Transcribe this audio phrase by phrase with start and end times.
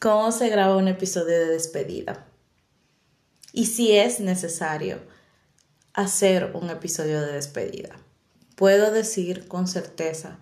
[0.00, 2.26] ¿Cómo se graba un episodio de despedida?
[3.54, 5.00] Y si es necesario
[5.94, 7.96] hacer un episodio de despedida.
[8.54, 10.38] Puedo decir con certeza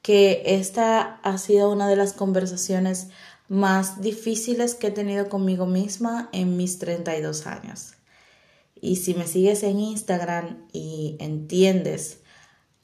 [0.00, 3.08] que esta ha sido una de las conversaciones
[3.48, 7.92] más difíciles que he tenido conmigo misma en mis 32 años.
[8.80, 12.20] Y si me sigues en Instagram y entiendes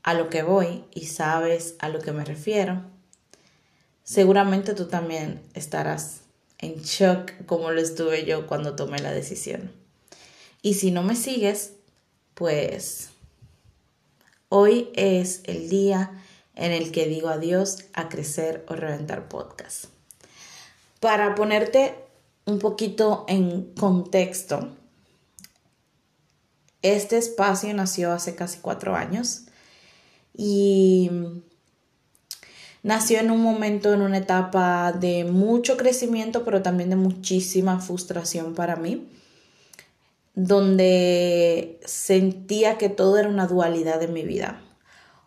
[0.02, 2.93] a lo que voy y sabes a lo que me refiero,
[4.04, 6.20] seguramente tú también estarás
[6.58, 9.72] en shock como lo estuve yo cuando tomé la decisión.
[10.62, 11.72] Y si no me sigues,
[12.34, 13.10] pues
[14.48, 16.22] hoy es el día
[16.54, 19.86] en el que digo adiós a crecer o reventar podcast.
[21.00, 21.96] Para ponerte
[22.46, 24.68] un poquito en contexto,
[26.82, 29.42] este espacio nació hace casi cuatro años
[30.36, 31.10] y
[32.84, 38.54] nació en un momento, en una etapa de mucho crecimiento, pero también de muchísima frustración
[38.54, 39.08] para mí,
[40.34, 44.60] donde sentía que todo era una dualidad de mi vida.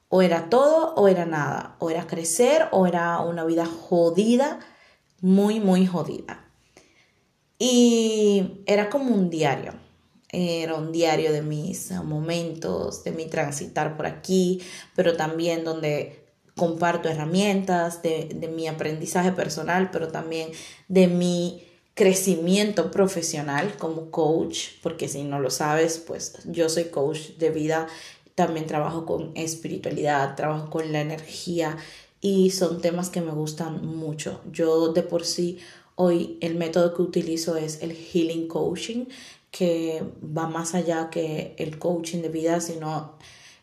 [0.08, 4.60] O era todo o era nada, o era crecer o era una vida jodida,
[5.20, 6.46] muy, muy jodida.
[7.58, 9.74] Y era como un diario,
[10.30, 14.62] era un diario de mis momentos, de mi transitar por aquí,
[14.96, 16.27] pero también donde
[16.58, 20.50] comparto herramientas de, mi aprendizaje personal, pero también
[20.90, 21.64] de mi
[21.94, 27.88] crecimiento profesional como coach, porque si no lo sabes, pues yo soy coach de vida,
[28.36, 31.78] también trabajo con espiritualidad, trabajo con la energía
[32.20, 34.42] y son temas que me gustan mucho.
[34.52, 35.60] Yo de por sí
[35.96, 39.06] hoy el método que utilizo es el healing coaching,
[39.50, 43.14] que va más allá que el coaching de vida, sino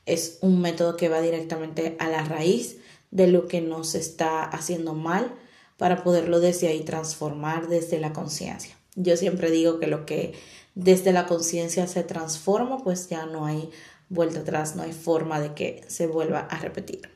[0.07, 2.79] es un método que va directamente a la raíz
[3.15, 5.33] de lo que nos está haciendo mal
[5.79, 8.77] para poderlo desde ahí transformar desde la conciencia.
[8.97, 10.35] Yo siempre digo que lo que
[10.75, 13.71] desde la conciencia se transforma, pues ya no hay
[14.09, 17.09] vuelta atrás, no hay forma de que se vuelva a repetir.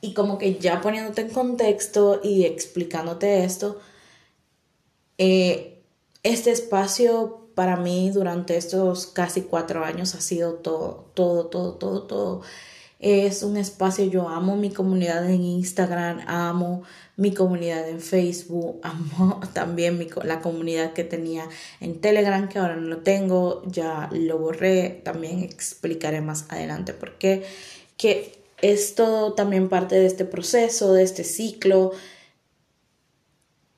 [0.00, 3.80] Y como que ya poniéndote en contexto y explicándote esto,
[5.18, 5.82] eh,
[6.22, 12.02] este espacio para mí durante estos casi cuatro años ha sido todo, todo, todo, todo,
[12.04, 12.42] todo
[13.00, 16.82] es un espacio, yo amo mi comunidad en Instagram, amo
[17.16, 21.48] mi comunidad en Facebook, amo también mi, la comunidad que tenía
[21.80, 27.16] en Telegram, que ahora no lo tengo, ya lo borré, también explicaré más adelante por
[27.16, 27.44] qué,
[27.96, 31.92] que es todo también parte de este proceso, de este ciclo,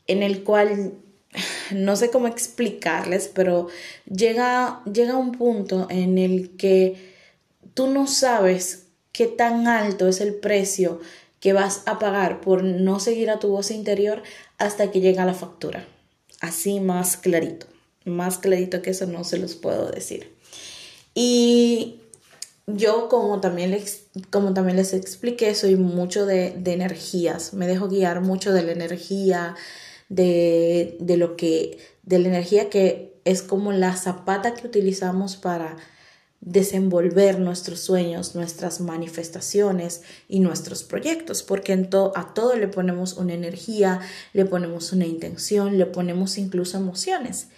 [0.09, 0.95] en el cual
[1.73, 3.69] no sé cómo explicarles, pero
[4.05, 7.13] llega, llega un punto en el que
[7.75, 8.82] tú no sabes
[9.13, 11.01] qué tan alto es el precio
[11.41, 14.23] que vas a pagar por no seguir a tu voz interior
[14.59, 15.87] hasta que llega la factura.
[16.41, 17.67] Así más clarito,
[18.05, 20.33] más clarito que eso no se los puedo decir.
[21.15, 22.01] Y
[22.67, 27.89] yo, como también les, como también les expliqué, soy mucho de, de energías, me dejo
[27.89, 29.57] guiar mucho de la energía,
[30.09, 35.77] de, de lo que, de la energía que es como la zapata que utilizamos para
[36.43, 44.01] desenvolver nuestros sueños, nuestras manifestaciones y nuestros proyectos, porque a todo le ponemos una energía,
[44.33, 47.49] le ponemos una intención, le ponemos incluso emociones.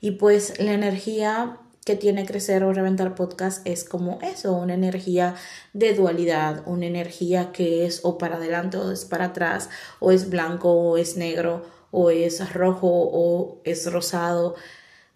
[0.00, 5.34] Y pues la energía que tiene Crecer o Reventar Podcast es como eso, una energía
[5.74, 9.68] de dualidad, una energía que es o para adelante o es para atrás,
[9.98, 14.54] o es blanco o es negro, o es rojo o es rosado,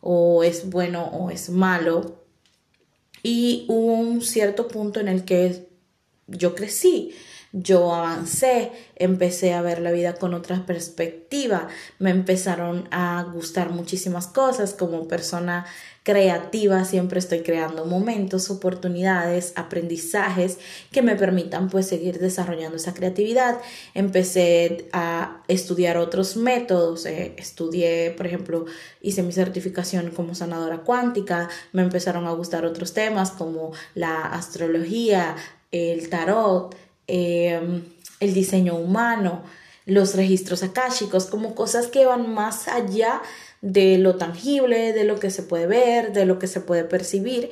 [0.03, 2.24] o es bueno o es malo
[3.25, 5.67] y hubo un cierto punto en el que
[6.29, 7.15] yo crecí,
[7.53, 11.69] yo avancé, empecé a ver la vida con otra perspectiva,
[11.99, 15.65] me empezaron a gustar muchísimas cosas como persona
[16.05, 20.59] creativa, siempre estoy creando momentos, oportunidades, aprendizajes
[20.93, 23.59] que me permitan pues seguir desarrollando esa creatividad.
[23.95, 28.67] Empecé a estudiar otros métodos, eh, estudié, por ejemplo,
[29.01, 35.37] hice mi certificación como sanadora cuántica, me empezaron a gustar otros temas como la astrología,
[35.73, 36.77] el tarot,
[37.07, 37.83] em,
[38.21, 39.43] el diseño humano,
[39.87, 43.23] los registros akáshicos, como cosas que van más allá
[43.61, 47.51] de lo tangible, de lo que se puede ver, de lo que se puede percibir.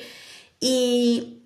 [0.61, 1.43] Y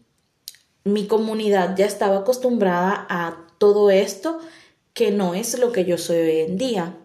[0.85, 4.39] mi comunidad ya estaba acostumbrada a todo esto
[4.95, 6.97] que no es lo que yo soy hoy en día.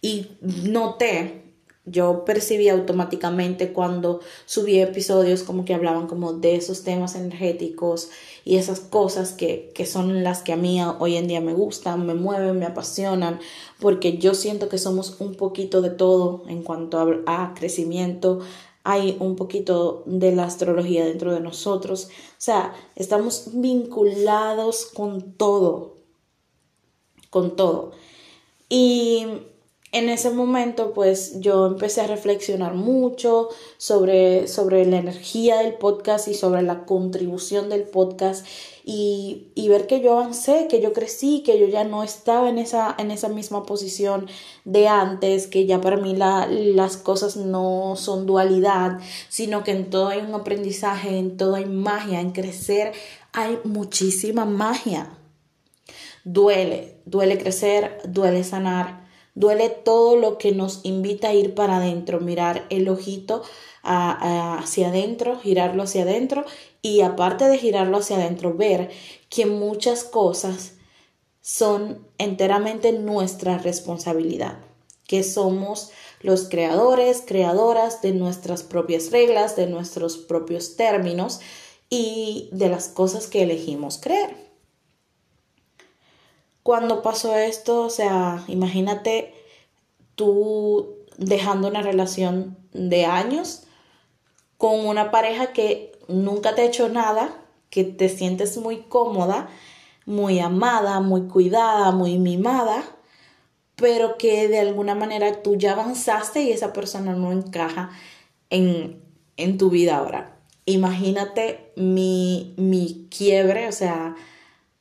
[0.00, 1.41] Y noté
[1.84, 8.10] yo percibí automáticamente cuando subí episodios como que hablaban como de esos temas energéticos
[8.44, 12.06] y esas cosas que, que son las que a mí hoy en día me gustan,
[12.06, 13.40] me mueven, me apasionan,
[13.80, 18.40] porque yo siento que somos un poquito de todo en cuanto a, crecimiento,
[18.84, 25.96] hay un poquito de la astrología dentro de nosotros, o sea, estamos vinculados con todo,
[27.30, 27.92] con todo.
[28.68, 29.26] Y
[29.92, 36.28] en ese momento pues yo empecé a reflexionar mucho sobre, sobre la energía del podcast
[36.28, 38.46] y sobre la contribución del podcast
[38.84, 42.58] y, y, ver que yo avancé, que yo crecí, que yo ya no estaba en
[42.58, 44.26] esa, en esa misma posición
[44.64, 48.98] de antes, que ya para mí la, las cosas no son dualidad,
[49.28, 52.92] sino que en todo hay un aprendizaje, en todo hay magia, en crecer
[53.32, 55.10] hay muchísima magia.
[56.24, 59.01] Duele, duele crecer, duele sanar,
[59.34, 63.42] Duele todo lo que nos invita a ir para adentro, mirar el ojito
[63.82, 66.44] hacia adentro, girarlo hacia adentro
[66.82, 68.90] y aparte de girarlo hacia adentro, ver
[69.30, 70.74] que muchas cosas
[71.40, 74.58] son enteramente nuestra responsabilidad,
[75.06, 75.90] que somos
[76.20, 81.40] los creadores, creadoras de nuestras propias reglas, de nuestros propios términos
[81.88, 84.51] y de las cosas que elegimos creer
[86.62, 89.34] cuando pasó esto, o sea, imagínate
[90.14, 93.64] tú dejando una relación de años
[94.58, 97.36] con una pareja que nunca te ha hecho nada,
[97.70, 99.48] que te sientes muy cómoda,
[100.06, 102.84] muy amada, muy cuidada, muy mimada,
[103.76, 107.90] pero que de alguna manera tú ya avanzaste y esa persona no encaja
[108.50, 109.02] en,
[109.36, 110.36] en tu vida ahora.
[110.64, 114.14] Imagínate mi, mi quiebre, o sea,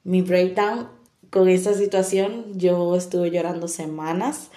[0.04, 1.01] mi breakdown
[1.32, 4.52] con esta situación yo estuve llorando semanas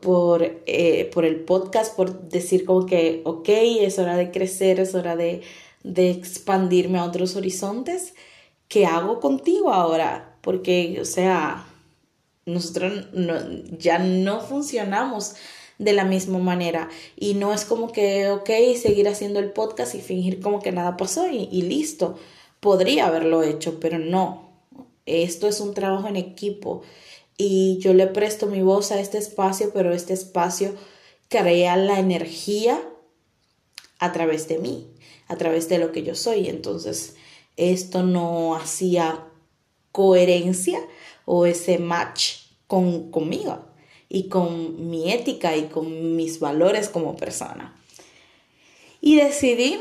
[0.00, 3.48] por, eh, por el podcast, por decir como que, ok,
[3.80, 5.42] es hora de crecer, es hora de,
[5.82, 8.14] de expandirme a otros horizontes.
[8.68, 10.36] ¿Qué hago contigo ahora?
[10.42, 11.66] Porque, o sea,
[12.46, 13.08] nosotros
[13.78, 15.34] ya no funcionamos
[15.78, 18.50] de la misma manera y no es como que, ok,
[18.80, 22.16] seguir haciendo el podcast y fingir como que nada pasó y listo.
[22.60, 24.49] Podría haberlo hecho, pero no,
[25.10, 26.82] esto es un trabajo en equipo
[27.36, 30.74] y yo le presto mi voz a este espacio, pero este espacio
[31.28, 32.80] crea la energía
[33.98, 34.86] a través de mí,
[35.28, 36.48] a través de lo que yo soy.
[36.48, 37.16] Entonces,
[37.56, 39.24] esto no hacía
[39.92, 40.80] coherencia
[41.24, 42.36] o ese match
[42.66, 43.64] con, conmigo
[44.08, 47.74] y con mi ética y con mis valores como persona.
[49.00, 49.78] Y decidí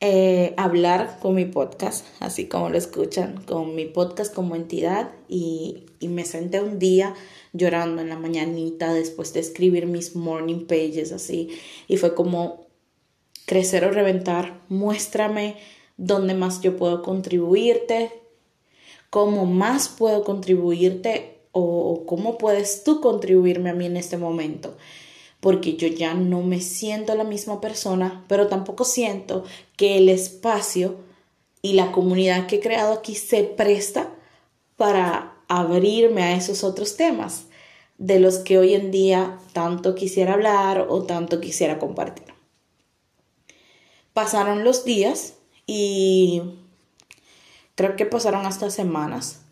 [0.00, 5.86] eh, hablar con mi podcast, así como lo escuchan, con mi podcast como entidad y,
[6.00, 7.14] y me senté un día
[7.54, 11.48] llorando en la mañanita después de escribir mis morning pages así
[11.88, 12.66] y fue como
[13.46, 15.56] crecer o reventar, muéstrame
[15.96, 18.12] dónde más yo puedo contribuirte,
[19.08, 24.76] cómo más puedo contribuirte o cómo puedes tú contribuirme a mí en este momento
[25.46, 29.44] porque yo ya no me siento la misma persona, pero tampoco siento
[29.76, 30.96] que el espacio
[31.62, 34.12] y la comunidad que he creado aquí se presta
[34.76, 37.44] para abrirme a esos otros temas
[37.96, 42.34] de los que hoy en día tanto quisiera hablar o tanto quisiera compartir.
[44.14, 45.34] Pasaron los días
[45.64, 46.42] y
[47.76, 49.42] creo que pasaron hasta semanas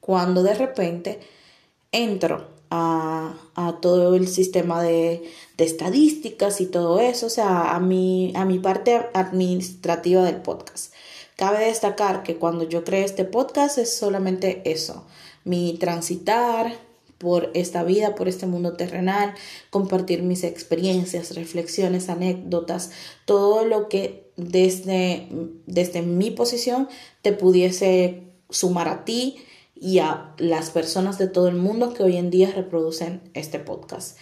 [0.00, 1.20] cuando de repente
[1.92, 3.34] entro a,
[3.80, 9.06] todo el sistema de, estadísticas y todo eso, o sea, a mi, a mi parte
[9.14, 10.92] administrativa del podcast.
[11.36, 15.04] Cabe destacar que cuando yo creé este podcast es solamente eso,
[15.44, 16.72] mi transitar
[17.18, 19.34] por esta vida, por este mundo terrenal,
[19.70, 22.90] compartir mis experiencias, reflexiones, anécdotas,
[23.24, 25.28] todo lo que desde,
[25.66, 26.88] desde mi posición
[27.22, 29.38] te pudiese sumar a ti
[29.78, 34.18] y a las personas de todo el mundo que hoy en día reproducen este podcast.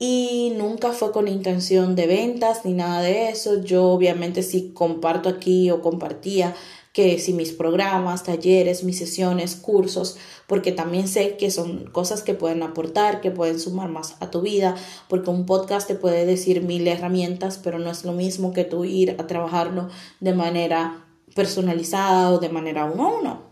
[0.00, 3.60] Y nunca fue con intención de ventas ni nada de eso.
[3.62, 6.54] Yo obviamente sí comparto aquí o compartía
[6.92, 12.34] que si mis programas, talleres, mis sesiones, cursos, porque también sé que son cosas que
[12.34, 14.74] pueden aportar, que pueden sumar más a tu vida,
[15.08, 18.84] porque un podcast te puede decir mil herramientas, pero no es lo mismo que tú
[18.84, 19.88] ir a trabajarlo
[20.20, 23.47] de manera personalizada o de manera uno a uno.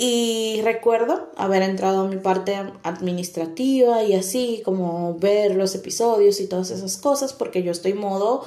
[0.00, 6.46] Y recuerdo haber entrado a mi parte administrativa y así, como ver los episodios y
[6.46, 8.44] todas esas cosas, porque yo estoy modo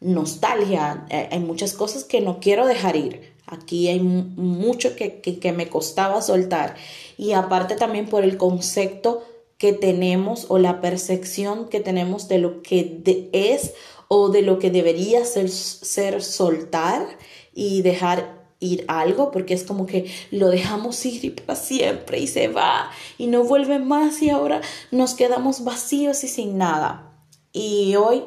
[0.00, 1.06] nostalgia.
[1.08, 3.32] Eh, hay muchas cosas que no quiero dejar ir.
[3.46, 6.74] Aquí hay mucho que, que, me costaba soltar.
[7.16, 9.22] Y aparte también por el concepto
[9.56, 13.72] que tenemos o la percepción que tenemos de lo que es
[14.08, 17.06] o de lo que debería ser, ser soltar
[17.54, 22.48] y dejar ir algo porque es como que lo dejamos ir para siempre y se
[22.48, 24.60] va y no vuelve más y ahora
[24.90, 27.12] nos quedamos vacíos y sin nada.
[27.52, 28.24] Y hoy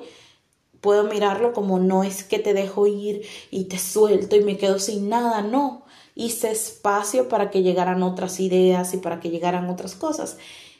[0.82, 4.80] puedo mirarlo como no es que te dejo ir y te suelto y me quedo
[4.80, 5.86] sin nada, no.
[6.16, 10.38] Hice espacio para que llegaran otras ideas y para que llegaran otras cosas.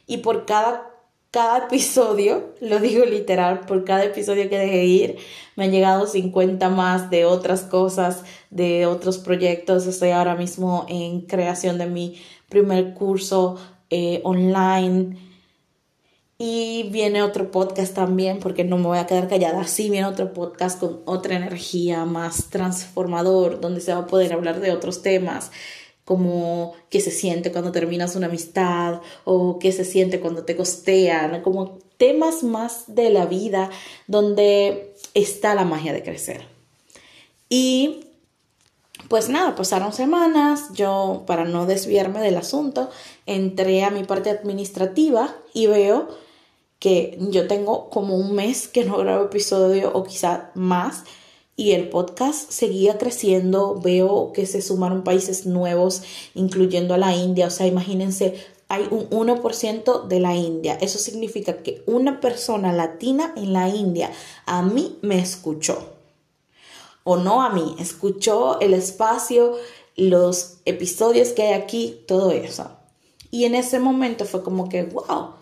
[0.08, 0.91] Y por cada
[1.32, 5.18] cada episodio, lo digo literal, por cada episodio que dejé ir,
[5.56, 9.88] me han llegado 50 más de otras cosas, de otros proyectos.
[9.88, 13.58] Estoy ahora mismo en creación de mi primer curso
[13.90, 15.18] eh, online.
[16.38, 19.66] Y viene otro podcast también, porque no me voy a quedar callada.
[19.68, 24.60] Sí, viene otro podcast con otra energía más transformador, donde se va a poder hablar
[24.60, 25.52] de otros temas
[26.06, 31.42] como qué se siente cuando terminas una amistad o qué se siente cuando te costean,
[31.42, 33.70] como temas más de la vida
[34.08, 36.46] donde está la magia de crecer.
[37.50, 38.08] Y
[39.08, 42.90] pues nada, pasaron semanas, yo para no desviarme del asunto,
[43.26, 46.08] entré a mi parte administrativa y veo
[46.80, 51.04] que yo tengo como un mes que no grabo episodio o quizá más
[51.62, 53.80] y el podcast seguía creciendo.
[53.80, 56.02] Veo que se sumaron países nuevos,
[56.34, 57.46] incluyendo a la India.
[57.46, 60.76] O sea, imagínense, hay un 1% de la India.
[60.82, 64.10] Eso significa que una persona latina en la India
[64.48, 65.88] a mí me escuchó.
[67.04, 69.56] O no a mí, escuchó el espacio,
[69.96, 72.72] los episodios que hay aquí, todo eso.
[73.30, 75.36] Y en ese momento fue como que, wow,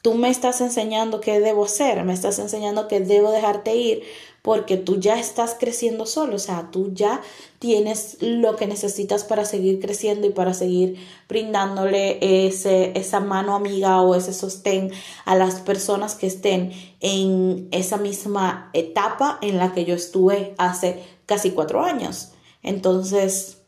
[0.00, 4.02] tú me estás enseñando qué debo hacer, me estás enseñando que debo dejarte ir
[4.42, 7.20] porque tú ya estás creciendo solo, o sea, tú ya
[7.58, 10.96] tienes lo que necesitas para seguir creciendo y para seguir
[11.28, 14.92] brindándole ese, esa mano amiga o ese sostén
[15.24, 21.02] a las personas que estén en esa misma etapa en la que yo estuve hace
[21.26, 22.32] casi cuatro años.
[22.62, 23.58] Entonces,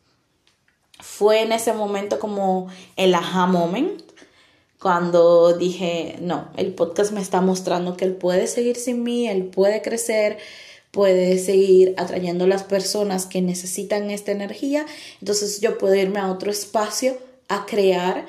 [1.01, 4.10] fue en ese momento como el aha moment
[4.81, 9.45] cuando dije, no, el podcast me está mostrando que él puede seguir sin mí, él
[9.45, 10.39] puede crecer,
[10.91, 14.87] puede seguir atrayendo las personas que necesitan esta energía,
[15.21, 17.19] entonces yo puedo irme a otro espacio
[17.49, 18.27] a crear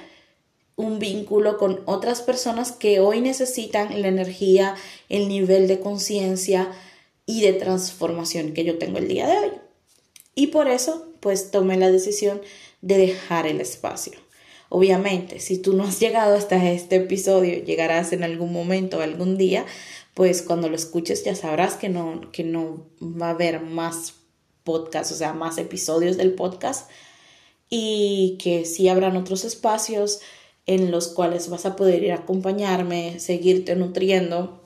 [0.75, 4.75] un vínculo con otras personas que hoy necesitan la energía,
[5.07, 6.69] el nivel de conciencia
[7.25, 9.51] y de transformación que yo tengo el día de hoy.
[10.35, 12.41] Y por eso, pues tomé la decisión
[12.81, 14.13] de dejar el espacio.
[14.73, 19.65] Obviamente, si tú no has llegado hasta este episodio, llegarás en algún momento, algún día,
[20.13, 24.13] pues cuando lo escuches ya sabrás que no, que no va a haber más
[24.63, 26.89] podcasts, o sea, más episodios del podcast
[27.69, 30.21] y que sí habrán otros espacios
[30.65, 34.61] en los cuales vas a poder ir a acompañarme, seguirte nutriendo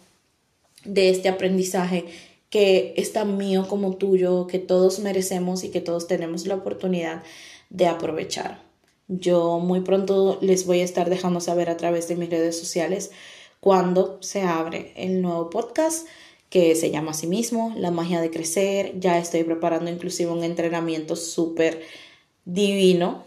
[0.84, 2.06] de este aprendizaje
[2.52, 7.24] que es tan mío como tuyo, que todos merecemos y que todos tenemos la oportunidad
[7.72, 8.65] de aprovechar.
[9.08, 13.12] Yo muy pronto les voy a estar dejando saber a través de mis redes sociales
[13.60, 16.08] cuando se abre el nuevo podcast
[16.50, 19.00] que se llama a sí mismo La magia de crecer.
[19.00, 21.82] Ya estoy preparando inclusive un entrenamiento súper
[22.46, 23.24] divino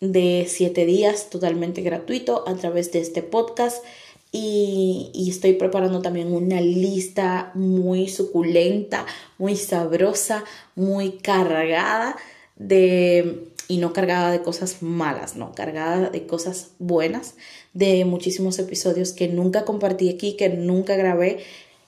[0.00, 3.84] de siete días totalmente gratuito a través de este podcast.
[4.30, 9.06] Y, y, estoy preparando también una lista muy suculenta,
[9.38, 10.44] muy sabrosa,
[10.74, 12.14] muy cargada
[12.56, 17.34] de y no cargada de cosas malas, no, cargada de cosas buenas,
[17.74, 21.38] de muchísimos episodios que nunca compartí aquí, que nunca grabé,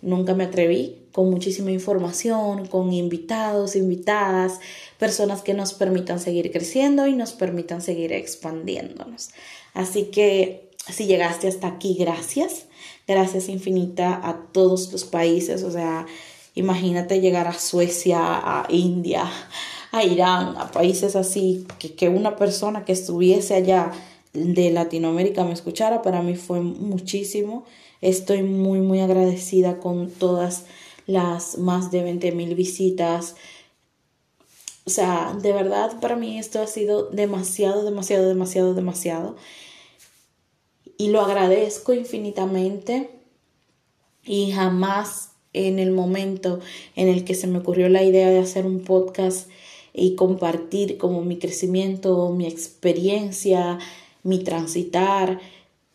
[0.03, 4.61] nunca me atreví, con muchísima información, con invitados, invitadas,
[4.99, 9.31] personas que nos permitan seguir creciendo y nos permitan seguir expandiéndonos.
[9.73, 12.67] Así que si llegaste hasta aquí, gracias.
[13.07, 16.07] Gracias infinita a todos los países, o sea,
[16.55, 19.25] imagínate llegar a Suecia, a India,
[19.93, 23.93] a Irán, a países así, que, que una persona que estuviese allá
[24.33, 27.65] de Latinoamérica me escuchara, para mí fue muchísimo.
[28.01, 30.65] Estoy muy, muy agradecida con todas
[31.07, 33.35] las más de 20 mil visitas.
[34.85, 39.37] O sea, de verdad para mí esto ha sido demasiado, demasiado, demasiado, demasiado.
[40.97, 43.11] Y lo agradezco infinitamente.
[44.25, 46.61] Y jamás en el momento
[46.95, 49.49] en el que se me ocurrió la idea de hacer un podcast
[49.93, 53.79] y compartir como mi crecimiento, mi experiencia,
[54.23, 55.41] mi transitar.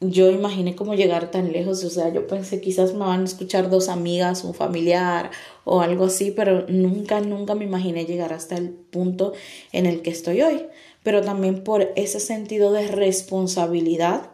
[0.01, 3.69] Yo imaginé cómo llegar tan lejos, o sea, yo pensé quizás me van a escuchar
[3.69, 5.31] dos amigas, un familiar
[5.63, 9.33] o algo así, pero nunca, nunca me imaginé llegar hasta el punto
[9.71, 10.65] en el que estoy hoy.
[11.03, 14.31] Pero también por ese sentido de responsabilidad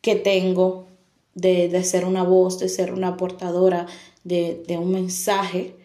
[0.00, 0.86] que tengo
[1.34, 3.86] de, de ser una voz, de ser una portadora
[4.24, 5.76] de, de un mensaje,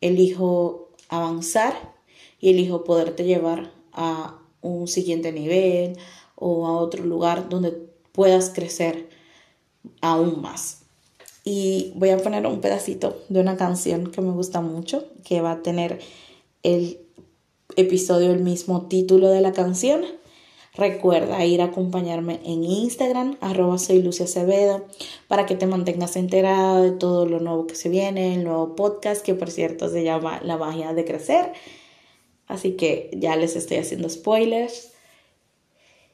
[0.00, 1.94] elijo avanzar
[2.40, 5.96] y elijo poderte llevar a un siguiente nivel
[6.34, 7.72] o a otro lugar donde
[8.12, 9.08] puedas crecer
[10.00, 10.82] aún más.
[11.44, 15.52] Y voy a poner un pedacito de una canción que me gusta mucho, que va
[15.52, 16.00] a tener
[16.62, 16.98] el
[17.76, 20.02] episodio el mismo título de la canción.
[20.76, 24.84] Recuerda ir a acompañarme en Instagram, arroba soy Lucia Acevedo,
[25.26, 29.24] para que te mantengas enterada de todo lo nuevo que se viene, el nuevo podcast,
[29.24, 31.52] que por cierto se llama La magia de crecer.
[32.46, 34.92] Así que ya les estoy haciendo spoilers.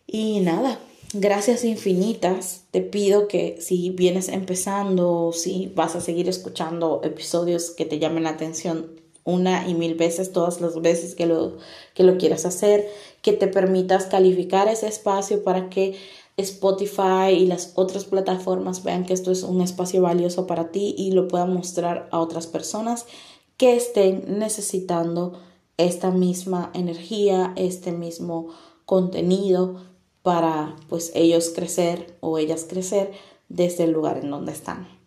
[0.06, 0.78] Y nada,
[1.12, 2.64] gracias infinitas.
[2.70, 8.22] Te pido que si vienes empezando, si vas a seguir escuchando episodios que te llamen
[8.22, 11.58] la atención una y mil veces, todas las veces que lo,
[11.94, 12.88] que lo quieras hacer,
[13.22, 15.96] que te permitas calificar ese espacio para que
[16.36, 21.12] Spotify y las otras plataformas vean que esto es un espacio valioso para ti y
[21.12, 23.06] lo puedan mostrar a otras personas
[23.56, 25.38] que estén necesitando
[25.76, 28.48] esta misma energía, este mismo
[28.86, 29.76] contenido
[30.22, 33.12] para pues ellos crecer o ellas crecer
[33.48, 35.01] desde el lugar en donde están.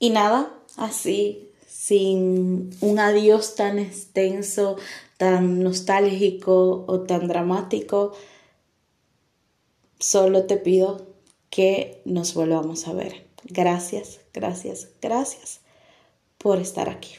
[0.00, 4.76] Y nada, así, sin un adiós tan extenso,
[5.18, 8.12] tan nostálgico o tan dramático,
[9.98, 11.06] solo te pido
[11.50, 13.26] que nos volvamos a ver.
[13.44, 15.60] Gracias, gracias, gracias
[16.38, 17.16] por estar aquí.